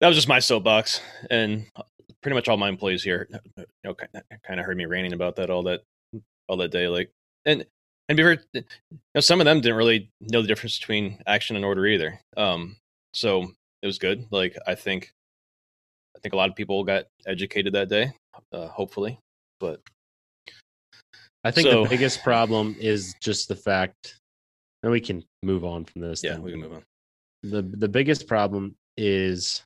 [0.00, 1.00] that was just my soapbox,
[1.30, 1.66] and
[2.26, 5.48] pretty much all my employees here, you know, kind of heard me ranting about that
[5.48, 5.82] all that
[6.48, 6.88] all that day.
[6.88, 7.08] Like,
[7.44, 7.64] and
[8.08, 8.64] and be very, you
[9.14, 12.18] know, some of them didn't really know the difference between action and order either.
[12.36, 12.74] Um,
[13.14, 13.44] so
[13.80, 14.26] it was good.
[14.32, 15.12] Like, I think,
[16.16, 18.10] I think a lot of people got educated that day,
[18.52, 19.20] uh, hopefully.
[19.60, 19.80] But
[21.44, 24.18] I think So- the biggest problem is just the fact,
[24.82, 26.24] and we can move on from this.
[26.24, 26.42] yeah, then.
[26.42, 26.84] we can move on.
[27.44, 29.62] the the biggest problem is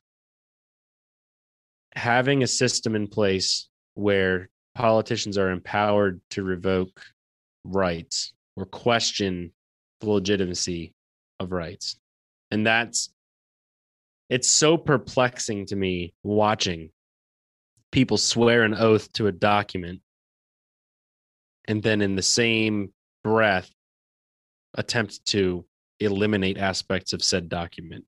[1.95, 7.01] having a system in place where politicians are empowered to revoke
[7.63, 9.51] rights or question
[9.99, 10.93] the legitimacy
[11.39, 11.97] of rights
[12.49, 13.09] and that's
[14.29, 16.89] it's so perplexing to me watching
[17.91, 20.01] people swear an oath to a document
[21.67, 22.91] and then in the same
[23.23, 23.69] breath
[24.75, 25.65] attempt to
[25.99, 28.05] eliminate aspects of said document.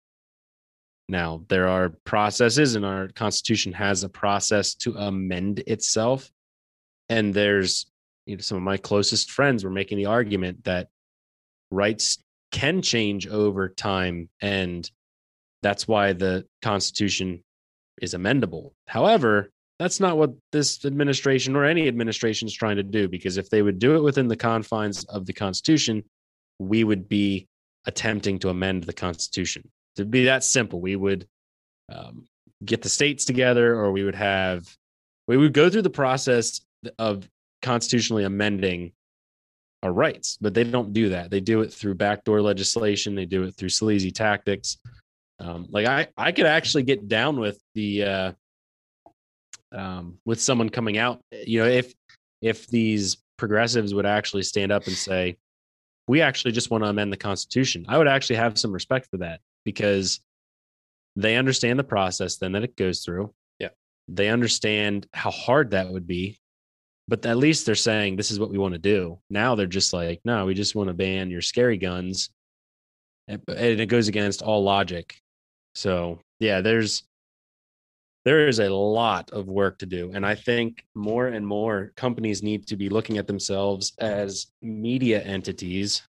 [1.09, 6.31] Now, there are processes, and our Constitution has a process to amend itself.
[7.09, 7.85] And there's
[8.25, 10.87] you know, some of my closest friends were making the argument that
[11.71, 12.19] rights
[12.51, 14.89] can change over time, and
[15.61, 17.43] that's why the Constitution
[18.01, 18.71] is amendable.
[18.87, 23.49] However, that's not what this administration or any administration is trying to do, because if
[23.49, 26.03] they would do it within the confines of the Constitution,
[26.59, 27.47] we would be
[27.85, 29.69] attempting to amend the Constitution.
[29.97, 31.27] To be that simple, we would
[31.91, 32.25] um,
[32.65, 34.67] get the states together, or we would have
[35.27, 36.61] we would go through the process
[36.99, 37.27] of
[37.61, 38.91] constitutionally amending
[39.83, 41.29] our rights, but they don't do that.
[41.29, 43.15] They do it through backdoor legislation.
[43.15, 44.77] They do it through sleazy tactics.
[45.39, 48.31] Um, like I, I could actually get down with the uh,
[49.73, 51.19] um, with someone coming out.
[51.31, 51.93] You know, if
[52.41, 55.37] if these progressives would actually stand up and say,
[56.07, 57.85] we actually just want to amend the Constitution.
[57.87, 60.19] I would actually have some respect for that because
[61.15, 63.33] they understand the process then that it goes through.
[63.59, 63.69] Yeah.
[64.07, 66.39] They understand how hard that would be.
[67.07, 69.19] But at least they're saying this is what we want to do.
[69.29, 72.29] Now they're just like, no, we just want to ban your scary guns.
[73.27, 75.15] And it goes against all logic.
[75.75, 77.03] So yeah, there's
[78.25, 80.11] there is a lot of work to do.
[80.13, 85.21] And I think more and more companies need to be looking at themselves as media
[85.21, 86.03] entities.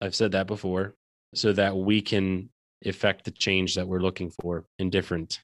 [0.00, 0.94] I've said that before,
[1.34, 2.50] so that we can
[2.84, 5.40] effect the change that we're looking for in different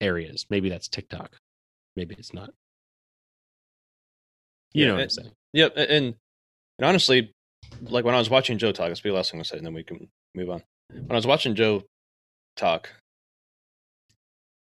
[0.00, 0.46] areas.
[0.50, 1.36] Maybe that's TikTok.
[1.96, 2.50] Maybe it's not.
[4.72, 5.32] You Yeah, know what I'm saying.
[5.54, 6.14] Yep, a- and
[6.78, 7.32] and honestly,
[7.82, 9.72] like when I was watching Joe talk, that's the last thing I'll say, and then
[9.74, 10.62] we can move on.
[10.90, 11.84] When I was watching Joe
[12.56, 12.90] talk,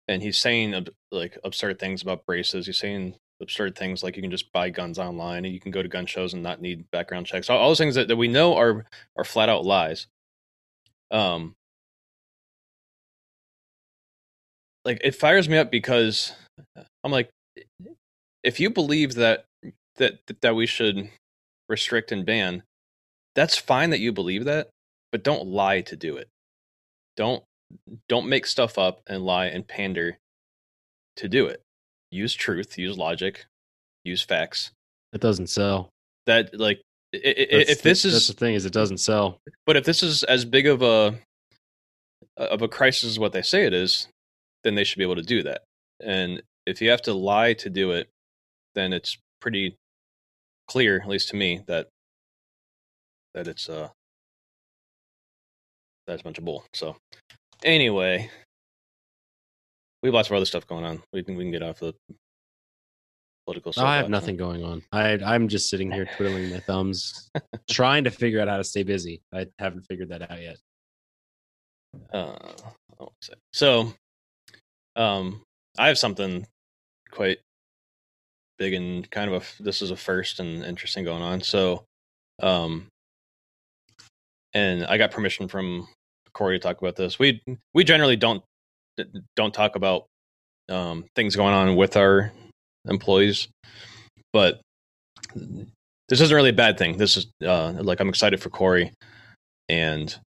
[0.08, 4.32] and he's saying like absurd things about braces, he's saying absurd things like you can
[4.32, 7.26] just buy guns online and you can go to gun shows and not need background
[7.26, 7.50] checks.
[7.50, 10.08] All, all those things that, that we know are are flat out lies.
[11.14, 11.54] Um,
[14.84, 16.34] like it fires me up because
[17.04, 17.30] I'm like,
[18.44, 19.46] if you believe that
[19.98, 21.10] that that we should
[21.70, 22.64] restrict and ban,
[23.36, 24.70] that's fine that you believe that,
[25.12, 26.28] but don't lie to do it.
[27.16, 27.44] Don't
[28.10, 30.18] don't make stuff up and lie and pander
[31.18, 31.62] to do it.
[32.12, 33.46] Use truth, use logic,
[34.04, 34.72] use facts.
[35.14, 35.90] It doesn't sell.
[36.26, 36.82] That like
[37.14, 39.40] That's if the- this that's is the thing is it doesn't sell.
[39.66, 41.18] but if this is as big of a
[42.38, 44.08] of a crisis as what they say it is,
[44.64, 45.64] then they should be able to do that.
[46.00, 48.10] And if you have to lie to do it,
[48.76, 49.76] then it's pretty
[50.68, 51.90] clear, at least to me, that
[53.36, 53.90] that it's uh
[56.08, 56.66] that's a bunch of bull.
[56.74, 56.96] So
[57.64, 58.30] anyway,
[60.02, 61.02] we have lots of other stuff going on.
[61.14, 61.94] We can we can get off the
[63.46, 63.74] political.
[63.78, 64.84] No, I have nothing going on.
[64.92, 67.30] I I'm just sitting here twiddling my thumbs,
[67.70, 69.22] trying to figure out how to stay busy.
[69.34, 70.58] I haven't figured that out yet.
[72.14, 72.36] uh
[72.98, 73.38] what was it?
[73.52, 73.94] so
[74.96, 75.42] um
[75.78, 76.46] i have something
[77.12, 77.38] quite
[78.58, 81.84] big and kind of a this is a first and interesting going on so
[82.42, 82.88] um
[84.54, 85.88] and i got permission from
[86.34, 87.42] corey to talk about this we
[87.74, 88.44] we generally don't
[89.36, 90.06] don't talk about
[90.70, 92.32] um things going on with our
[92.88, 93.48] employees
[94.34, 94.62] but
[96.10, 98.92] this isn't really a bad thing this is uh like i'm excited for corey
[99.70, 100.18] and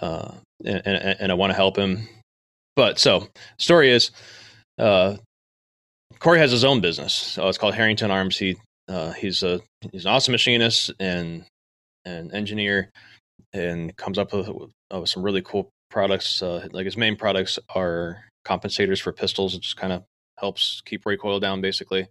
[0.00, 0.32] uh
[0.64, 2.06] and, and, and I want to help him.
[2.76, 4.10] But so story is,
[4.78, 5.16] uh,
[6.18, 7.14] Corey has his own business.
[7.14, 8.36] So it's called Harrington Arms.
[8.36, 8.56] He
[8.88, 9.60] Uh, he's a
[9.92, 11.44] he's an awesome machinist and
[12.04, 12.90] an engineer,
[13.52, 16.42] and comes up with, with some really cool products.
[16.42, 20.02] Uh, like his main products are compensators for pistols, which just kind of
[20.40, 22.08] helps keep recoil down, basically.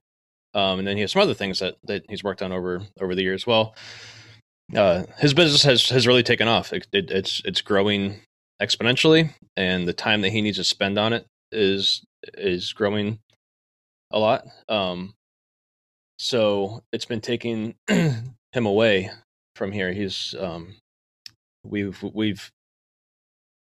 [0.54, 3.16] Um, and then he has some other things that, that he's worked on over over
[3.16, 3.46] the years.
[3.46, 3.76] Well,
[4.76, 6.74] uh, his business has has really taken off.
[6.74, 8.22] It, it, it's it's growing
[8.62, 12.04] exponentially, and the time that he needs to spend on it is
[12.36, 13.20] is growing
[14.12, 14.46] a lot.
[14.68, 15.14] Um,
[16.18, 19.12] so it's been taking him away
[19.56, 19.94] from here.
[19.94, 20.76] He's um,
[21.64, 22.50] we've we've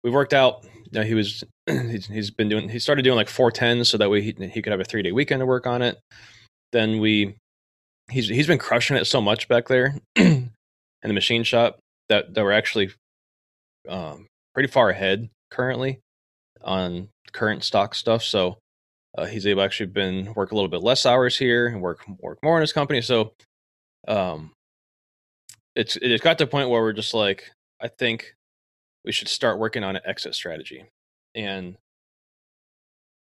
[0.03, 0.65] we've worked out.
[0.91, 4.09] You know, he was he's, been doing he started doing like four tens so that
[4.09, 5.99] way he he could have a three day weekend to work on it.
[6.71, 7.35] Then we
[8.09, 10.51] he's he's been crushing it so much back there in
[11.03, 12.91] the machine shop that that we're actually
[13.89, 15.99] um, pretty far ahead currently
[16.63, 18.23] on current stock stuff.
[18.23, 18.57] So
[19.17, 22.39] uh, he's able actually been work a little bit less hours here and work work
[22.43, 23.01] more in his company.
[23.01, 23.33] So
[24.07, 24.51] um,
[25.75, 28.35] it's it's got to a point where we're just like, I think
[29.05, 30.85] we should start working on an exit strategy,
[31.35, 31.77] and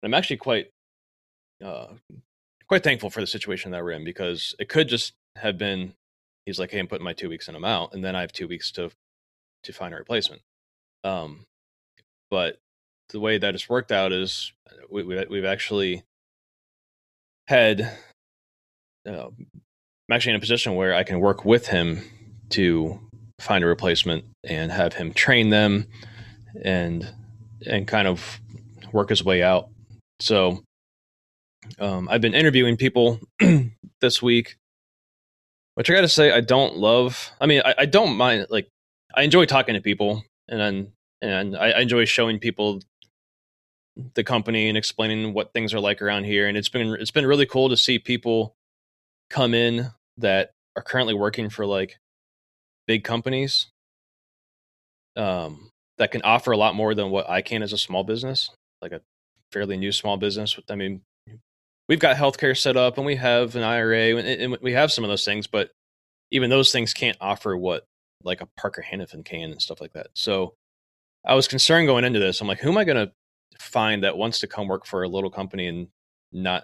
[0.03, 0.69] I'm actually quite
[1.63, 1.87] uh,
[2.67, 5.93] quite thankful for the situation that we're in because it could just have been
[6.45, 8.31] he's like, hey, I'm putting my two weeks in him out, and then I have
[8.31, 8.91] two weeks to
[9.63, 10.41] to find a replacement.
[11.03, 11.45] Um,
[12.29, 12.57] but
[13.09, 14.51] the way that it's worked out is
[14.89, 16.03] we, we we've actually
[17.47, 17.81] had
[19.07, 22.03] uh, I'm actually in a position where I can work with him
[22.49, 22.99] to
[23.39, 25.87] find a replacement and have him train them
[26.63, 27.07] and
[27.65, 28.39] and kind of
[28.91, 29.69] work his way out.
[30.19, 30.63] So
[31.79, 33.19] um, I've been interviewing people
[34.01, 34.57] this week,
[35.75, 37.31] which I got to say I don't love.
[37.39, 38.47] I mean, I, I, don't mind.
[38.49, 38.67] Like,
[39.15, 40.91] I enjoy talking to people, and
[41.21, 42.81] and I, I enjoy showing people
[44.15, 46.47] the company and explaining what things are like around here.
[46.47, 48.55] And it's been it's been really cool to see people
[49.29, 51.97] come in that are currently working for like
[52.87, 53.67] big companies
[55.15, 58.49] um, that can offer a lot more than what I can as a small business,
[58.81, 59.01] like a
[59.51, 60.59] fairly new small business.
[60.69, 61.01] I mean,
[61.87, 65.09] we've got healthcare set up and we have an IRA and, we have some of
[65.09, 65.71] those things, but
[66.31, 67.85] even those things can't offer what
[68.23, 70.07] like a Parker Hannifin can and stuff like that.
[70.13, 70.55] So
[71.25, 72.41] I was concerned going into this.
[72.41, 73.11] I'm like, who am I going to
[73.59, 75.87] find that wants to come work for a little company and
[76.31, 76.63] not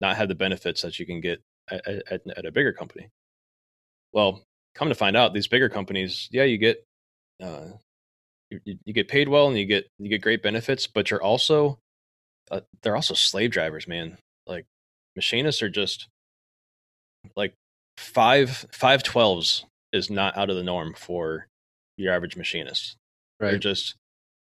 [0.00, 3.08] not have the benefits that you can get at, at, at a bigger company?
[4.12, 4.42] Well,
[4.74, 6.84] come to find out, these bigger companies, yeah, you get
[7.42, 7.66] uh,
[8.50, 11.78] you, you get paid well and you get you get great benefits, but you're also
[12.50, 14.18] uh, they're also slave drivers, man.
[14.46, 14.66] Like
[15.16, 16.08] machinists are just
[17.36, 17.54] like
[17.96, 21.46] five five twelves is not out of the norm for
[21.96, 22.96] your average machinist.
[23.40, 23.50] Right.
[23.50, 23.96] They're just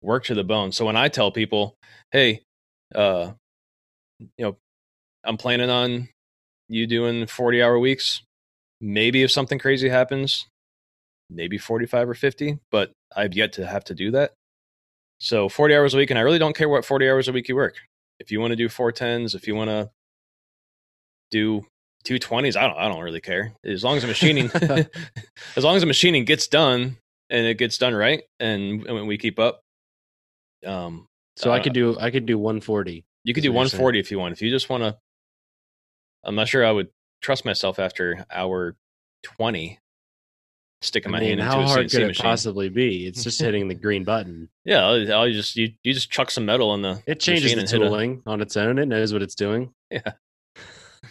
[0.02, 0.72] work to the bone.
[0.72, 1.74] So when I tell people,
[2.12, 2.42] hey,
[2.94, 3.32] uh,
[4.18, 4.56] you know,
[5.24, 6.08] I'm planning on
[6.68, 8.22] you doing 40 hour weeks.
[8.80, 10.46] Maybe if something crazy happens,
[11.30, 14.32] maybe 45 or 50, but I've yet to have to do that.
[15.18, 17.48] So 40 hours a week, and I really don't care what 40 hours a week
[17.48, 17.76] you work.
[18.20, 19.90] If you want to do 410s, if you want to
[21.30, 21.66] do
[22.04, 23.54] 220s, I don't I don't really care.
[23.64, 24.50] As long as the machining
[25.56, 26.96] as long as the machining gets done
[27.30, 29.60] and it gets done right and, and we keep up.
[30.64, 33.04] Um so uh, I could do I could do 140.
[33.24, 34.32] You could do 140 if you want.
[34.32, 34.96] If you just want to
[36.24, 36.88] I'm not sure I would
[37.20, 38.76] trust myself after hour
[39.22, 39.78] 20
[40.80, 42.24] sticking my I mean, hand into a hard CNC could it machine.
[42.24, 43.06] possibly be?
[43.06, 44.48] It's just hitting the green button.
[44.64, 47.02] Yeah, I'll, I'll just you you just chuck some metal in the.
[47.06, 48.78] It changes the tooling a, on its own.
[48.78, 49.72] It knows what it's doing.
[49.90, 50.12] Yeah.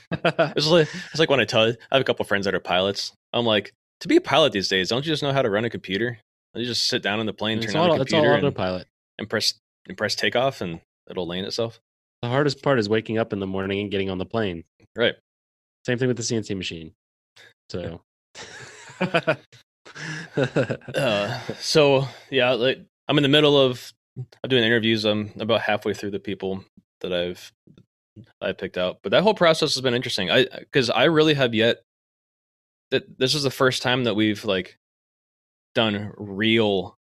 [0.12, 3.12] it's like it's like when I tell I have a couple friends that are pilots.
[3.34, 5.66] I'm like, to be a pilot these days, don't you just know how to run
[5.66, 6.20] a computer?
[6.56, 8.88] You just sit down in the plane, turn on the computer, and, autopilot,
[9.20, 9.54] and press
[9.88, 11.80] and press takeoff, and it'll land itself.
[12.22, 14.64] The hardest part is waking up in the morning and getting on the plane.
[14.96, 15.16] Right.
[15.88, 16.92] Same thing with the CNC machine.
[17.70, 18.02] So.
[20.94, 25.06] uh, so yeah, like I'm in the middle of I'm doing interviews.
[25.06, 26.66] I'm about halfway through the people
[27.00, 27.54] that I've
[28.42, 30.30] I picked out, but that whole process has been interesting.
[30.30, 31.78] I because I really have yet
[32.92, 34.76] that this is the first time that we've like
[35.74, 36.98] done real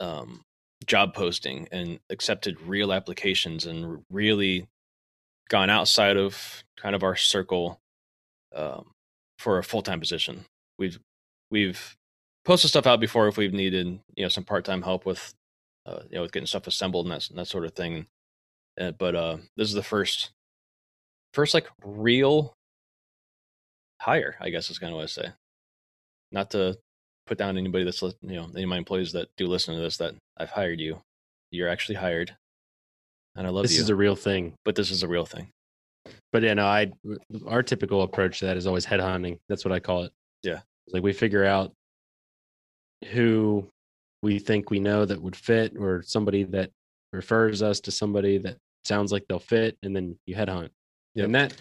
[0.00, 0.42] um
[0.86, 4.66] job posting and accepted real applications and really
[5.48, 7.80] gone outside of kind of our circle
[8.54, 8.92] um,
[9.38, 10.44] for a full-time position.
[10.78, 10.98] We've
[11.50, 11.96] we've
[12.44, 15.34] posted stuff out before if we've needed you know some part-time help with
[15.86, 18.06] uh, you know with getting stuff assembled and that, and that sort of thing.
[18.80, 20.30] Uh, but uh this is the first
[21.34, 22.54] first like real
[24.00, 25.28] hire i guess is kind of what i say.
[26.30, 26.78] Not to
[27.26, 29.96] put down anybody that's you know any of my employees that do listen to this
[29.98, 31.00] that i've hired you.
[31.50, 32.36] You're actually hired
[33.38, 35.50] and i love this you is a real thing but this is a real thing
[36.32, 36.90] but yeah, no, I
[37.46, 39.38] our typical approach to that is always headhunting.
[39.48, 40.12] That's what I call it.
[40.42, 40.60] Yeah.
[40.92, 41.72] Like we figure out
[43.10, 43.68] who
[44.22, 46.70] we think we know that would fit or somebody that
[47.12, 50.70] refers us to somebody that sounds like they'll fit and then you headhunt.
[51.14, 51.24] Yep.
[51.24, 51.54] And that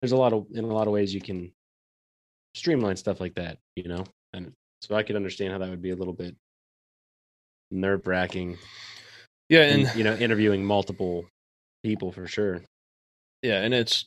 [0.00, 1.52] there's a lot of in a lot of ways you can
[2.54, 4.04] streamline stuff like that, you know?
[4.34, 4.52] And
[4.82, 6.36] so I could understand how that would be a little bit
[7.70, 8.58] nerve wracking
[9.52, 11.26] Yeah, and and you know, interviewing multiple
[11.84, 12.62] people for sure.
[13.42, 14.06] yeah, and it's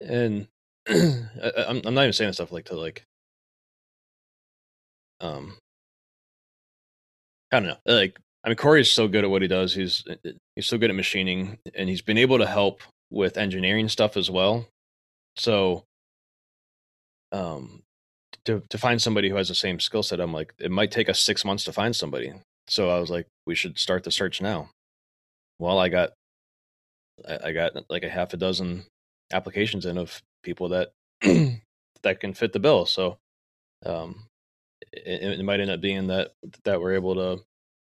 [0.00, 0.48] and
[0.88, 3.04] I, I'm I'm not even saying stuff like to like
[5.20, 5.56] um
[7.52, 9.74] I don't know like I mean Corey's so good at what he does.
[9.74, 10.04] He's
[10.56, 14.30] he's so good at machining and he's been able to help with engineering stuff as
[14.30, 14.66] well.
[15.36, 15.84] So
[17.32, 17.82] um
[18.46, 21.08] to to find somebody who has the same skill set I'm like it might take
[21.08, 22.34] us six months to find somebody
[22.70, 24.70] so I was like we should start the search now
[25.58, 26.10] well I got
[27.28, 28.84] I, I got like a half a dozen
[29.32, 30.92] applications in of people that
[32.02, 32.86] that can fit the bill.
[32.86, 33.18] So
[33.84, 34.26] um,
[34.92, 36.32] it, it might end up being that
[36.64, 37.42] that we're able to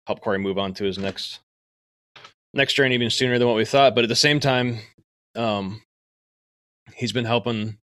[0.07, 1.41] help Corey move on to his next
[2.55, 3.95] next journey even sooner than what we thought.
[3.95, 4.79] But at the same time,
[5.35, 5.83] um,
[6.95, 7.79] he's been helping.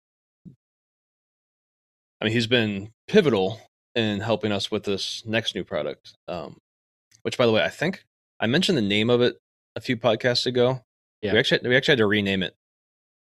[2.21, 3.61] I mean, he's been pivotal
[3.95, 6.13] in helping us with this next new product.
[6.27, 6.57] Um,
[7.21, 8.05] which, by the way, I think
[8.39, 9.37] I mentioned the name of it
[9.75, 10.81] a few podcasts ago.
[11.21, 11.33] Yeah.
[11.33, 12.55] we actually we actually had to rename it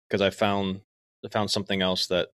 [0.07, 0.81] because I found
[1.25, 2.29] I found something else that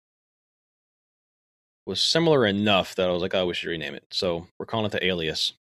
[1.86, 4.06] was similar enough that I was like, oh, we should rename it.
[4.12, 5.54] So we're calling it the Alias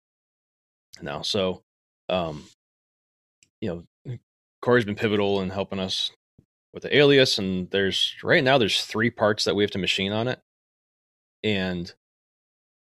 [1.01, 1.21] now.
[1.21, 1.63] So,
[2.09, 2.45] um,
[3.61, 4.17] you know,
[4.61, 6.11] Corey's been pivotal in helping us
[6.73, 10.11] with the Alias, and there's right now there's three parts that we have to machine
[10.11, 10.39] on it,
[11.43, 11.93] and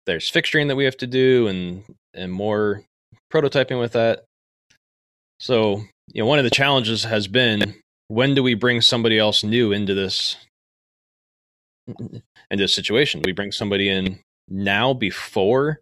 [0.06, 1.84] there's fixturing that we have to do, and
[2.14, 2.84] and more
[3.34, 4.26] prototyping with that.
[5.40, 7.76] So, you know, one of the challenges has been
[8.08, 10.38] when do we bring somebody else new into this
[11.88, 12.22] into
[12.64, 13.22] this situation?
[13.22, 14.20] Do we bring somebody in
[14.50, 15.82] now before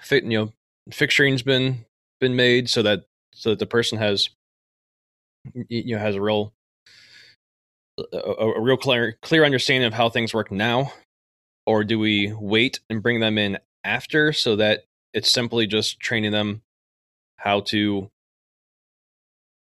[0.00, 0.52] fit you know
[0.90, 1.84] fixturing's been
[2.20, 4.30] been made so that so that the person has
[5.68, 6.52] you know has a real
[8.12, 10.92] a, a real clear clear understanding of how things work now
[11.66, 14.84] or do we wait and bring them in after so that
[15.14, 16.62] it's simply just training them
[17.38, 18.10] how to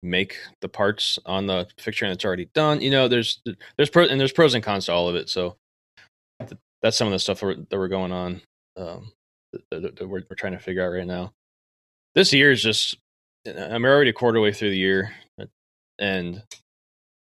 [0.03, 2.81] make the parts on the fixture that's already done.
[2.81, 3.41] You know, there's
[3.77, 5.29] there's pro and there's pros and cons to all of it.
[5.29, 5.57] So
[6.81, 8.41] that's some of the stuff that we're, that we're going on
[8.77, 9.11] um,
[9.71, 11.33] that, that we're, we're trying to figure out right now.
[12.13, 12.97] This year is just
[13.47, 15.13] I'm already a quarter way through the year,
[15.99, 16.43] and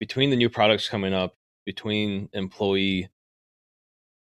[0.00, 1.34] between the new products coming up,
[1.66, 3.08] between employee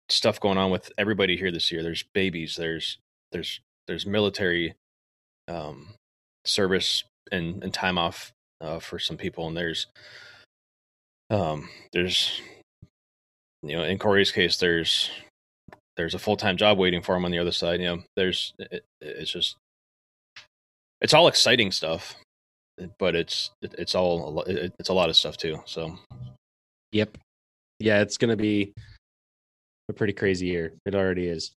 [0.09, 2.99] stuff going on with everybody here this year, there's babies, there's
[3.31, 4.73] there's there's military
[5.47, 5.93] um,
[6.45, 9.87] service and, and time off uh, for some people, and there's
[11.31, 12.39] um there's
[13.63, 15.09] you know in Corey's case there's
[15.97, 17.79] there's a full time job waiting for him on the other side.
[17.79, 19.55] You know, there's it, it's just
[21.01, 22.15] it's all exciting stuff,
[22.99, 25.59] but it's it, it's all it, it's a lot of stuff too.
[25.65, 25.97] So
[26.95, 27.17] Yep.
[27.79, 28.71] Yeah, it's to be
[29.89, 30.71] a pretty crazy year.
[30.85, 31.51] It already is.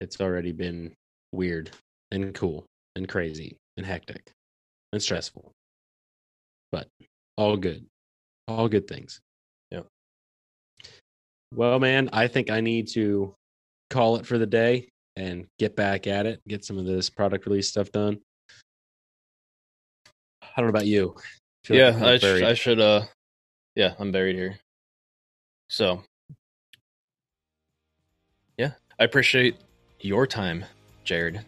[0.00, 0.94] It's already been
[1.32, 1.70] weird
[2.10, 4.32] and cool and crazy and hectic
[4.92, 5.52] and stressful.
[6.72, 6.88] But
[7.36, 7.86] all good.
[8.48, 9.20] All good things.
[9.70, 9.82] Yeah.
[11.54, 13.34] Well, man, I think I need to
[13.90, 17.46] call it for the day and get back at it, get some of this product
[17.46, 18.20] release stuff done.
[20.42, 21.14] I don't know about you.
[21.16, 22.80] I feel like yeah, I'm sh- I should.
[22.80, 23.04] Uh,
[23.74, 24.58] yeah, I'm buried here.
[25.68, 26.02] So,
[28.56, 29.56] yeah, I appreciate
[30.00, 30.64] your time,
[31.04, 31.40] Jared,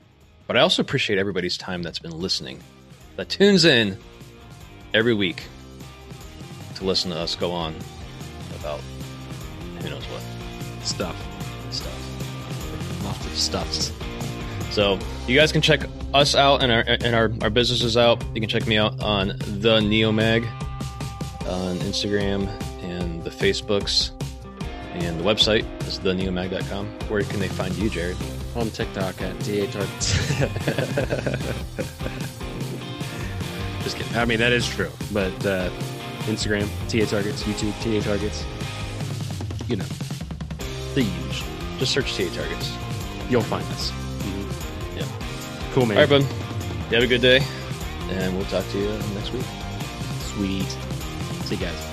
[0.47, 2.63] but I also appreciate everybody's time that's been listening,
[3.17, 3.99] that tunes in
[4.95, 5.45] every week
[6.77, 7.75] to listen to us go on
[8.61, 8.81] about
[9.81, 10.23] who knows what
[10.85, 11.17] stuff.
[11.71, 13.05] stuff.
[13.05, 13.93] Lots of stuffs.
[14.71, 15.83] So you guys can check
[16.15, 18.23] us out and our and our, our businesses out.
[18.35, 20.47] You can check me out on the Neomag
[21.47, 22.49] on Instagram
[22.83, 24.13] and the Facebooks
[24.93, 26.87] and the website is theneomag.com.
[27.09, 28.17] Where can they find you, Jared?
[28.59, 29.87] On TikTok at THR.
[33.83, 34.17] Just kidding.
[34.17, 34.91] I mean, that is true.
[35.13, 35.71] But uh,
[36.27, 38.45] Instagram, TA Targets, YouTube, TA Targets.
[39.69, 39.85] You know,
[40.95, 41.45] the huge.
[41.79, 42.73] Just search TA targets.
[43.29, 43.93] You'll find us.
[44.97, 45.07] Yeah.
[45.73, 45.97] Cool, man.
[45.99, 46.23] All right, bud.
[46.91, 47.41] You have a good day,
[48.11, 49.45] and we'll talk to you next week.
[50.21, 50.69] Sweet.
[51.45, 51.88] See you guys.